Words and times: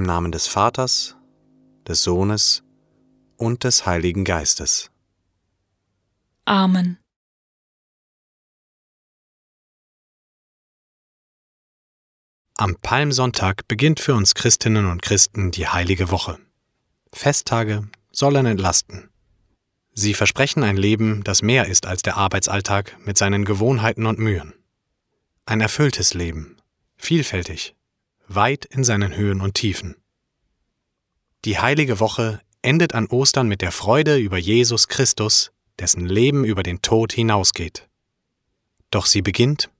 Im 0.00 0.06
Namen 0.06 0.32
des 0.32 0.46
Vaters, 0.46 1.14
des 1.86 2.02
Sohnes 2.02 2.62
und 3.36 3.64
des 3.64 3.84
Heiligen 3.84 4.24
Geistes. 4.24 4.90
Amen. 6.46 6.96
Am 12.56 12.76
Palmsonntag 12.76 13.68
beginnt 13.68 14.00
für 14.00 14.14
uns 14.14 14.34
Christinnen 14.34 14.86
und 14.86 15.02
Christen 15.02 15.50
die 15.50 15.68
heilige 15.68 16.10
Woche. 16.10 16.38
Festtage 17.12 17.86
sollen 18.10 18.46
entlasten. 18.46 19.10
Sie 19.92 20.14
versprechen 20.14 20.62
ein 20.62 20.78
Leben, 20.78 21.22
das 21.24 21.42
mehr 21.42 21.66
ist 21.66 21.84
als 21.84 22.00
der 22.00 22.16
Arbeitsalltag 22.16 22.96
mit 23.04 23.18
seinen 23.18 23.44
Gewohnheiten 23.44 24.06
und 24.06 24.18
Mühen. 24.18 24.54
Ein 25.44 25.60
erfülltes 25.60 26.14
Leben, 26.14 26.56
vielfältig, 26.96 27.74
weit 28.34 28.64
in 28.64 28.84
seinen 28.84 29.16
Höhen 29.16 29.40
und 29.40 29.54
Tiefen. 29.54 29.96
Die 31.44 31.58
heilige 31.58 32.00
Woche 32.00 32.40
endet 32.62 32.94
an 32.94 33.06
Ostern 33.06 33.48
mit 33.48 33.62
der 33.62 33.72
Freude 33.72 34.16
über 34.18 34.38
Jesus 34.38 34.88
Christus, 34.88 35.50
dessen 35.78 36.06
Leben 36.06 36.44
über 36.44 36.62
den 36.62 36.82
Tod 36.82 37.12
hinausgeht. 37.12 37.88
Doch 38.90 39.06
sie 39.06 39.22
beginnt 39.22 39.70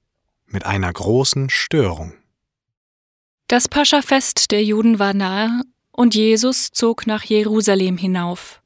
mit 0.46 0.64
einer 0.64 0.92
großen 0.92 1.50
Störung. 1.50 2.14
Das 3.48 3.68
Paschafest 3.68 4.50
der 4.50 4.64
Juden 4.64 4.98
war 4.98 5.14
nahe 5.14 5.62
und 5.92 6.14
Jesus 6.14 6.70
zog 6.70 7.06
nach 7.06 7.24
Jerusalem 7.24 7.98
hinauf. 7.98 8.62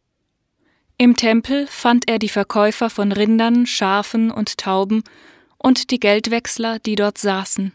Im 0.96 1.16
Tempel 1.16 1.66
fand 1.66 2.08
er 2.08 2.18
die 2.18 2.28
Verkäufer 2.28 2.88
von 2.88 3.10
Rindern, 3.10 3.66
Schafen 3.66 4.30
und 4.30 4.58
Tauben 4.58 5.02
und 5.58 5.90
die 5.90 5.98
Geldwechsler, 5.98 6.78
die 6.78 6.94
dort 6.94 7.18
saßen. 7.18 7.72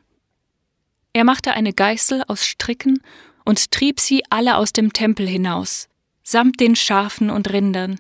Er 1.14 1.24
machte 1.24 1.52
eine 1.54 1.74
Geißel 1.74 2.24
aus 2.28 2.46
Stricken 2.46 3.02
und 3.46 3.72
trieb 3.72 4.00
sie 4.00 4.24
alle 4.30 4.58
aus 4.58 4.74
dem 4.74 4.94
Tempel 4.94 5.28
hinaus, 5.28 5.90
samt 6.24 6.60
den 6.60 6.76
Schafen 6.76 7.30
und 7.30 7.52
Rindern. 7.52 8.00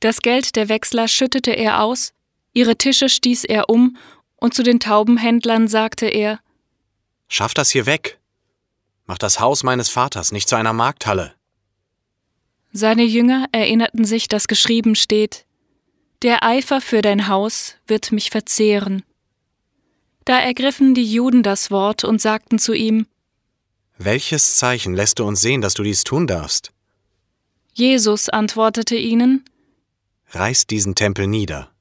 Das 0.00 0.22
Geld 0.22 0.56
der 0.56 0.68
Wechsler 0.68 1.08
schüttete 1.08 1.50
er 1.50 1.82
aus, 1.82 2.12
ihre 2.52 2.76
Tische 2.76 3.08
stieß 3.08 3.44
er 3.44 3.68
um, 3.68 3.96
und 4.36 4.54
zu 4.54 4.62
den 4.62 4.80
Taubenhändlern 4.80 5.68
sagte 5.68 6.06
er 6.06 6.40
Schaff 7.28 7.54
das 7.54 7.70
hier 7.70 7.86
weg. 7.86 8.18
Mach 9.06 9.18
das 9.18 9.40
Haus 9.40 9.62
meines 9.62 9.88
Vaters 9.88 10.32
nicht 10.32 10.48
zu 10.48 10.56
einer 10.56 10.72
Markthalle. 10.72 11.34
Seine 12.72 13.02
Jünger 13.02 13.46
erinnerten 13.52 14.04
sich, 14.04 14.28
dass 14.28 14.46
geschrieben 14.46 14.94
steht 14.94 15.46
Der 16.22 16.44
Eifer 16.44 16.80
für 16.80 17.02
dein 17.02 17.26
Haus 17.26 17.74
wird 17.86 18.12
mich 18.12 18.30
verzehren. 18.30 19.02
Da 20.30 20.38
ergriffen 20.38 20.94
die 20.94 21.12
Juden 21.12 21.42
das 21.42 21.72
Wort 21.72 22.04
und 22.04 22.20
sagten 22.20 22.60
zu 22.60 22.72
ihm 22.72 23.08
Welches 23.98 24.54
Zeichen 24.58 24.94
lässt 24.94 25.18
du 25.18 25.24
uns 25.24 25.40
sehen, 25.40 25.60
dass 25.60 25.74
du 25.74 25.82
dies 25.82 26.04
tun 26.04 26.28
darfst? 26.28 26.70
Jesus 27.74 28.28
antwortete 28.28 28.94
ihnen 28.94 29.44
Reiß 30.28 30.68
diesen 30.68 30.94
Tempel 30.94 31.26
nieder, 31.26 31.72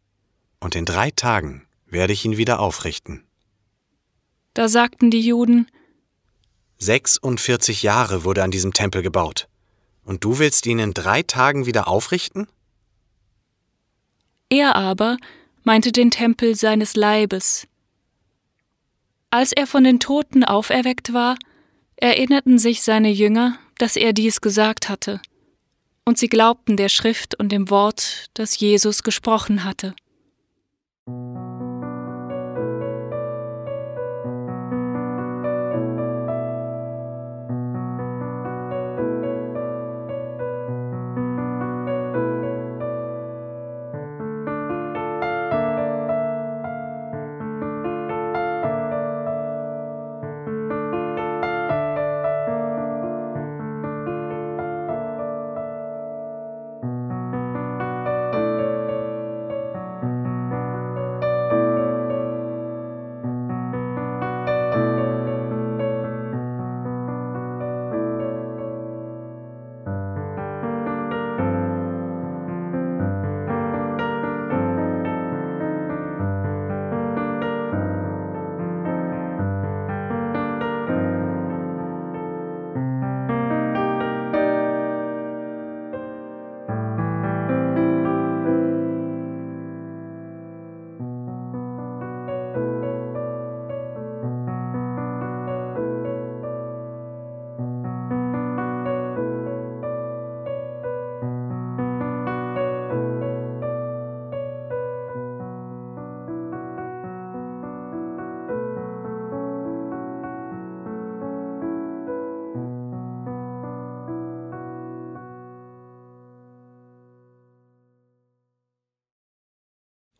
und 0.59 0.73
in 0.73 0.85
drei 0.85 1.11
Tagen 1.11 1.67
werde 1.85 2.11
ich 2.11 2.25
ihn 2.25 2.37
wieder 2.37 2.59
aufrichten. 2.59 3.23
Da 4.55 4.67
sagten 4.67 5.11
die 5.11 5.21
Juden 5.21 5.67
46 6.79 7.83
Jahre 7.83 8.23
wurde 8.23 8.41
an 8.41 8.49
diesem 8.49 8.73
Tempel 8.73 9.03
gebaut, 9.03 9.47
und 10.03 10.23
du 10.23 10.39
willst 10.39 10.65
ihn 10.65 10.79
in 10.79 10.95
drei 10.95 11.21
Tagen 11.21 11.67
wieder 11.67 11.87
aufrichten? 11.87 12.47
Er 14.49 14.75
aber 14.75 15.17
meinte 15.63 15.91
den 15.91 16.09
Tempel 16.09 16.55
seines 16.55 16.95
Leibes. 16.95 17.68
Als 19.31 19.51
er 19.51 19.67
von 19.67 19.83
den 19.83 19.99
Toten 19.99 20.43
auferweckt 20.43 21.13
war, 21.13 21.37
erinnerten 21.95 22.57
sich 22.57 22.81
seine 22.81 23.11
Jünger, 23.11 23.57
dass 23.77 23.95
er 23.95 24.13
dies 24.13 24.41
gesagt 24.41 24.89
hatte, 24.89 25.21
und 26.05 26.17
sie 26.17 26.27
glaubten 26.27 26.75
der 26.75 26.89
Schrift 26.89 27.35
und 27.35 27.51
dem 27.51 27.69
Wort, 27.69 28.31
das 28.33 28.59
Jesus 28.59 29.03
gesprochen 29.03 29.63
hatte. 29.63 29.95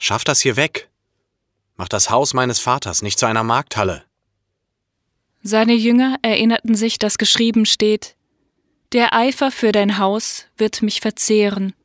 Schaff 0.09 0.23
das 0.23 0.41
hier 0.41 0.55
weg. 0.55 0.89
Mach 1.75 1.87
das 1.87 2.09
Haus 2.09 2.33
meines 2.33 2.57
Vaters 2.57 3.03
nicht 3.03 3.19
zu 3.19 3.27
einer 3.27 3.43
Markthalle. 3.43 4.05
Seine 5.43 5.75
Jünger 5.75 6.17
erinnerten 6.23 6.73
sich, 6.73 6.97
dass 6.97 7.19
geschrieben 7.19 7.67
steht 7.67 8.15
Der 8.91 9.13
Eifer 9.13 9.51
für 9.51 9.71
dein 9.71 9.99
Haus 9.99 10.47
wird 10.57 10.81
mich 10.81 10.99
verzehren. 10.99 11.75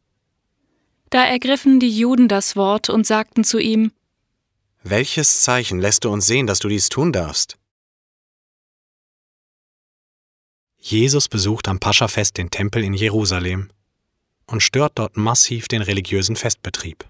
Da 1.11 1.23
ergriffen 1.23 1.81
die 1.81 1.95
Juden 1.95 2.27
das 2.29 2.57
Wort 2.57 2.89
und 2.89 3.07
sagten 3.07 3.45
zu 3.45 3.59
ihm, 3.59 3.93
Welches 4.83 5.43
Zeichen 5.43 5.79
lässt 5.79 6.07
du 6.07 6.11
uns 6.11 6.25
sehen, 6.25 6.47
dass 6.47 6.61
du 6.61 6.69
dies 6.69 6.89
tun 6.89 7.13
darfst? 7.13 7.59
Jesus 10.79 11.29
besucht 11.29 11.69
am 11.69 11.79
Paschafest 11.79 12.39
den 12.39 12.49
Tempel 12.49 12.85
in 12.85 12.95
Jerusalem 12.95 13.69
und 14.47 14.63
stört 14.63 14.93
dort 14.95 15.19
massiv 15.19 15.69
den 15.69 15.83
religiösen 15.83 16.37
Festbetrieb. 16.37 17.05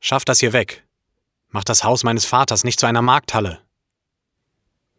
Schafft 0.00 0.28
das 0.28 0.40
hier 0.40 0.52
weg! 0.52 0.86
Macht 1.50 1.68
das 1.68 1.84
Haus 1.84 2.04
meines 2.04 2.24
Vaters 2.24 2.64
nicht 2.64 2.80
zu 2.80 2.86
einer 2.86 3.02
Markthalle! 3.02 3.60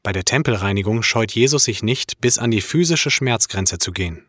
Bei 0.03 0.12
der 0.12 0.25
Tempelreinigung 0.25 1.03
scheut 1.03 1.31
Jesus 1.31 1.65
sich 1.65 1.83
nicht, 1.83 2.21
bis 2.21 2.39
an 2.39 2.50
die 2.50 2.62
physische 2.62 3.12
Schmerzgrenze 3.12 3.77
zu 3.77 3.92
gehen. 3.92 4.25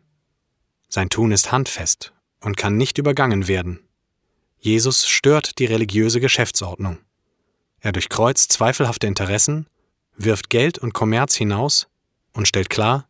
Sein 0.87 1.09
Tun 1.09 1.31
ist 1.31 1.51
handfest 1.51 2.13
und 2.41 2.57
kann 2.57 2.77
nicht 2.77 2.99
übergangen 2.99 3.47
werden. 3.47 3.79
Jesus 4.59 5.07
stört 5.07 5.57
die 5.57 5.65
religiöse 5.65 6.19
Geschäftsordnung. 6.19 6.99
Er 7.79 7.91
durchkreuzt 7.91 8.51
zweifelhafte 8.51 9.07
Interessen, 9.07 9.67
wirft 10.15 10.51
Geld 10.51 10.77
und 10.77 10.93
Kommerz 10.93 11.35
hinaus 11.35 11.87
und 12.33 12.47
stellt 12.47 12.69
klar, 12.69 13.07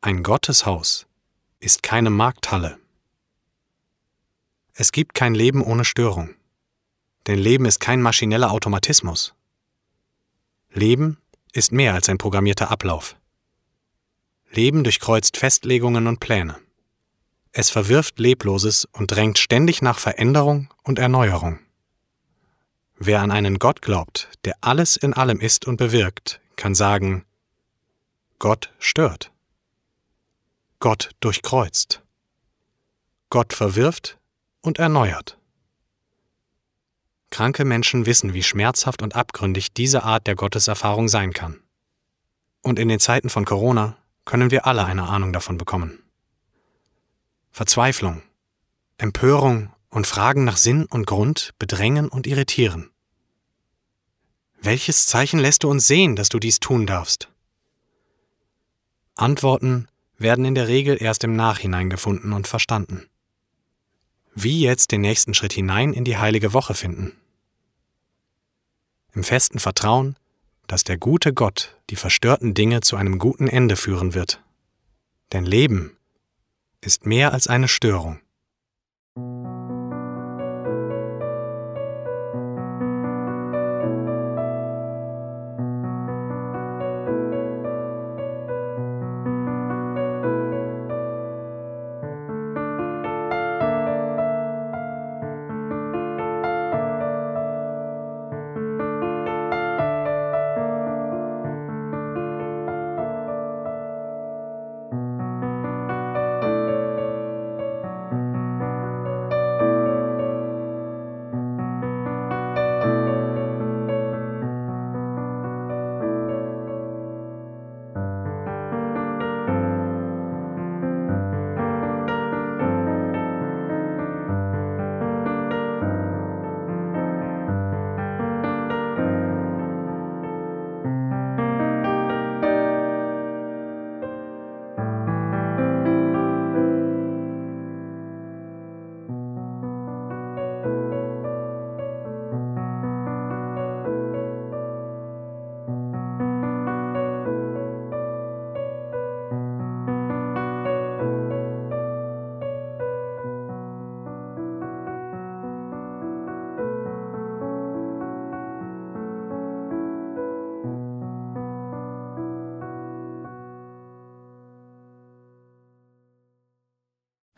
ein 0.00 0.22
Gotteshaus 0.22 1.06
ist 1.58 1.82
keine 1.82 2.10
Markthalle. 2.10 2.78
Es 4.74 4.92
gibt 4.92 5.14
kein 5.14 5.34
Leben 5.34 5.62
ohne 5.62 5.84
Störung. 5.84 6.35
Denn 7.26 7.38
Leben 7.38 7.64
ist 7.64 7.80
kein 7.80 8.02
maschineller 8.02 8.50
Automatismus. 8.50 9.34
Leben 10.70 11.18
ist 11.52 11.72
mehr 11.72 11.94
als 11.94 12.08
ein 12.08 12.18
programmierter 12.18 12.70
Ablauf. 12.70 13.16
Leben 14.50 14.84
durchkreuzt 14.84 15.36
Festlegungen 15.36 16.06
und 16.06 16.20
Pläne. 16.20 16.56
Es 17.52 17.70
verwirft 17.70 18.18
Lebloses 18.18 18.86
und 18.92 19.10
drängt 19.10 19.38
ständig 19.38 19.82
nach 19.82 19.98
Veränderung 19.98 20.72
und 20.82 20.98
Erneuerung. 20.98 21.58
Wer 22.98 23.22
an 23.22 23.30
einen 23.30 23.58
Gott 23.58 23.82
glaubt, 23.82 24.30
der 24.44 24.56
alles 24.60 24.96
in 24.96 25.14
allem 25.14 25.40
ist 25.40 25.66
und 25.66 25.76
bewirkt, 25.76 26.40
kann 26.56 26.74
sagen, 26.74 27.24
Gott 28.38 28.72
stört. 28.78 29.32
Gott 30.78 31.10
durchkreuzt. 31.20 32.02
Gott 33.30 33.52
verwirft 33.52 34.18
und 34.60 34.78
erneuert. 34.78 35.38
Kranke 37.36 37.66
Menschen 37.66 38.06
wissen, 38.06 38.32
wie 38.32 38.42
schmerzhaft 38.42 39.02
und 39.02 39.14
abgründig 39.14 39.74
diese 39.74 40.04
Art 40.04 40.26
der 40.26 40.36
Gotteserfahrung 40.36 41.06
sein 41.06 41.34
kann. 41.34 41.60
Und 42.62 42.78
in 42.78 42.88
den 42.88 42.98
Zeiten 42.98 43.28
von 43.28 43.44
Corona 43.44 43.98
können 44.24 44.50
wir 44.50 44.64
alle 44.64 44.86
eine 44.86 45.02
Ahnung 45.02 45.34
davon 45.34 45.58
bekommen. 45.58 46.02
Verzweiflung, 47.50 48.22
Empörung 48.96 49.70
und 49.90 50.06
Fragen 50.06 50.44
nach 50.44 50.56
Sinn 50.56 50.86
und 50.86 51.06
Grund 51.06 51.52
bedrängen 51.58 52.08
und 52.08 52.26
irritieren. 52.26 52.88
Welches 54.62 55.04
Zeichen 55.04 55.38
lässt 55.38 55.62
du 55.62 55.68
uns 55.68 55.86
sehen, 55.86 56.16
dass 56.16 56.30
du 56.30 56.38
dies 56.38 56.58
tun 56.58 56.86
darfst? 56.86 57.28
Antworten 59.14 59.88
werden 60.16 60.46
in 60.46 60.54
der 60.54 60.68
Regel 60.68 60.96
erst 60.98 61.22
im 61.22 61.36
Nachhinein 61.36 61.90
gefunden 61.90 62.32
und 62.32 62.46
verstanden. 62.46 63.10
Wie 64.34 64.62
jetzt 64.62 64.90
den 64.90 65.02
nächsten 65.02 65.34
Schritt 65.34 65.52
hinein 65.52 65.92
in 65.92 66.04
die 66.04 66.16
heilige 66.16 66.54
Woche 66.54 66.72
finden? 66.72 67.12
Im 69.16 69.24
festen 69.24 69.58
Vertrauen, 69.58 70.16
dass 70.66 70.84
der 70.84 70.98
gute 70.98 71.32
Gott 71.32 71.74
die 71.88 71.96
verstörten 71.96 72.52
Dinge 72.52 72.82
zu 72.82 72.96
einem 72.96 73.18
guten 73.18 73.48
Ende 73.48 73.74
führen 73.76 74.12
wird. 74.12 74.42
Denn 75.32 75.46
Leben 75.46 75.96
ist 76.82 77.06
mehr 77.06 77.32
als 77.32 77.46
eine 77.46 77.66
Störung. 77.66 78.20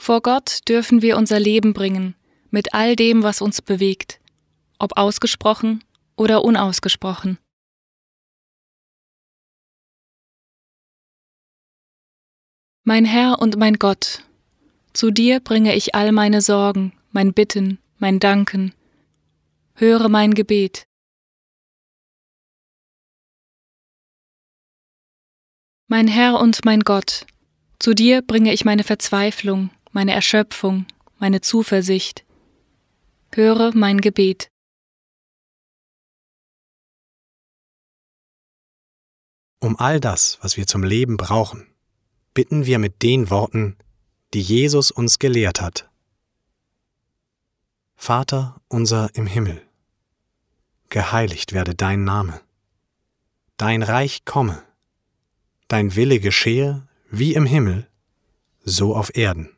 Vor 0.08 0.22
Gott 0.22 0.66
dürfen 0.70 1.02
wir 1.02 1.18
unser 1.18 1.38
Leben 1.38 1.74
bringen, 1.74 2.14
mit 2.48 2.72
all 2.72 2.96
dem, 2.96 3.22
was 3.22 3.42
uns 3.42 3.60
bewegt, 3.60 4.22
ob 4.78 4.96
ausgesprochen 4.96 5.84
oder 6.16 6.44
unausgesprochen. 6.44 7.36
Mein 12.84 13.04
Herr 13.04 13.38
und 13.38 13.58
mein 13.58 13.74
Gott, 13.74 14.24
zu 14.94 15.10
dir 15.10 15.40
bringe 15.40 15.74
ich 15.76 15.94
all 15.94 16.12
meine 16.12 16.40
Sorgen, 16.40 16.94
mein 17.10 17.34
Bitten, 17.34 17.78
mein 17.98 18.18
Danken. 18.18 18.72
Höre 19.74 20.08
mein 20.08 20.32
Gebet. 20.32 20.86
Mein 25.86 26.08
Herr 26.08 26.40
und 26.40 26.64
mein 26.64 26.80
Gott, 26.80 27.26
zu 27.78 27.92
dir 27.92 28.22
bringe 28.22 28.54
ich 28.54 28.64
meine 28.64 28.84
Verzweiflung, 28.84 29.68
meine 29.98 30.12
Erschöpfung, 30.12 30.86
meine 31.18 31.40
Zuversicht. 31.40 32.24
Höre 33.34 33.74
mein 33.74 34.00
Gebet. 34.00 34.48
Um 39.58 39.74
all 39.76 39.98
das, 39.98 40.38
was 40.40 40.56
wir 40.56 40.68
zum 40.68 40.84
Leben 40.84 41.16
brauchen, 41.16 41.66
bitten 42.32 42.64
wir 42.64 42.78
mit 42.78 43.02
den 43.02 43.28
Worten, 43.28 43.76
die 44.34 44.40
Jesus 44.40 44.92
uns 44.92 45.18
gelehrt 45.18 45.60
hat. 45.60 45.90
Vater 47.96 48.60
unser 48.68 49.12
im 49.16 49.26
Himmel, 49.26 49.60
geheiligt 50.90 51.52
werde 51.54 51.74
dein 51.74 52.04
Name, 52.04 52.40
dein 53.56 53.82
Reich 53.82 54.24
komme, 54.24 54.62
dein 55.66 55.96
Wille 55.96 56.20
geschehe 56.20 56.86
wie 57.10 57.34
im 57.34 57.46
Himmel, 57.46 57.88
so 58.60 58.94
auf 58.94 59.16
Erden. 59.16 59.57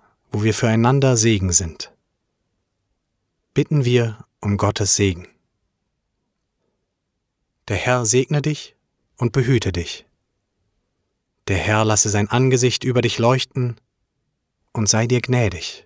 wo 0.31 0.43
wir 0.43 0.53
füreinander 0.53 1.17
Segen 1.17 1.51
sind. 1.51 1.93
Bitten 3.53 3.83
wir 3.85 4.25
um 4.39 4.57
Gottes 4.57 4.95
Segen. 4.95 5.27
Der 7.67 7.77
Herr 7.77 8.05
segne 8.05 8.41
dich 8.41 8.75
und 9.17 9.33
behüte 9.33 9.71
dich. 9.71 10.05
Der 11.47 11.57
Herr 11.57 11.83
lasse 11.83 12.09
sein 12.09 12.29
Angesicht 12.29 12.83
über 12.83 13.01
dich 13.01 13.19
leuchten 13.19 13.75
und 14.71 14.87
sei 14.87 15.05
dir 15.05 15.21
gnädig. 15.21 15.85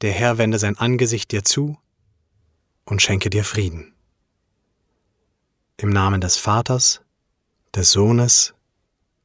Der 0.00 0.12
Herr 0.12 0.36
wende 0.36 0.58
sein 0.58 0.76
Angesicht 0.76 1.30
dir 1.32 1.44
zu 1.44 1.78
und 2.84 3.02
schenke 3.02 3.30
dir 3.30 3.44
Frieden. 3.44 3.94
Im 5.78 5.90
Namen 5.90 6.20
des 6.20 6.36
Vaters, 6.36 7.02
des 7.74 7.92
Sohnes 7.92 8.54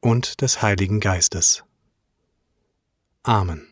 und 0.00 0.40
des 0.40 0.62
Heiligen 0.62 1.00
Geistes. 1.00 1.64
Amen. 3.24 3.71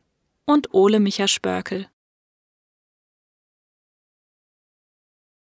und 0.51 0.73
Ole 0.73 0.99
Micha 0.99 1.27
Spörkel. 1.27 1.87